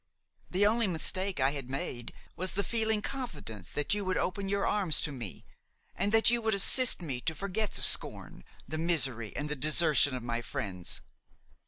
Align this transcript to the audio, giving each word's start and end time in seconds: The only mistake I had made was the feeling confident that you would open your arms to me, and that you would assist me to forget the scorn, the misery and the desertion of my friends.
The 0.49 0.65
only 0.65 0.87
mistake 0.87 1.39
I 1.39 1.51
had 1.51 1.69
made 1.69 2.11
was 2.35 2.53
the 2.53 2.63
feeling 2.63 3.03
confident 3.03 3.69
that 3.75 3.93
you 3.93 4.03
would 4.03 4.17
open 4.17 4.49
your 4.49 4.65
arms 4.65 4.99
to 5.01 5.11
me, 5.11 5.45
and 5.95 6.11
that 6.11 6.31
you 6.31 6.41
would 6.41 6.55
assist 6.55 7.03
me 7.03 7.21
to 7.21 7.35
forget 7.35 7.73
the 7.73 7.83
scorn, 7.83 8.43
the 8.67 8.79
misery 8.79 9.31
and 9.35 9.47
the 9.47 9.55
desertion 9.55 10.15
of 10.15 10.23
my 10.23 10.41
friends. 10.41 11.01